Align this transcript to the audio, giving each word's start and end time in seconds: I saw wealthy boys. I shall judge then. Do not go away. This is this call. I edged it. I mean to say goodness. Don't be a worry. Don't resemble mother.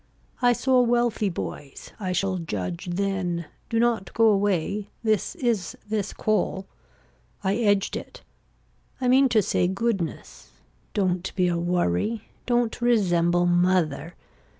I 0.41 0.53
saw 0.53 0.81
wealthy 0.81 1.29
boys. 1.29 1.91
I 1.99 2.11
shall 2.11 2.39
judge 2.39 2.87
then. 2.91 3.45
Do 3.69 3.77
not 3.79 4.11
go 4.15 4.29
away. 4.29 4.89
This 5.03 5.35
is 5.35 5.77
this 5.87 6.11
call. 6.11 6.65
I 7.43 7.57
edged 7.57 7.95
it. 7.95 8.23
I 8.99 9.07
mean 9.07 9.29
to 9.29 9.43
say 9.43 9.67
goodness. 9.67 10.49
Don't 10.95 11.31
be 11.35 11.47
a 11.47 11.57
worry. 11.59 12.23
Don't 12.47 12.81
resemble 12.81 13.45
mother. 13.45 14.15